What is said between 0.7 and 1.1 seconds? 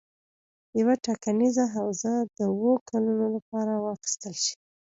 یوه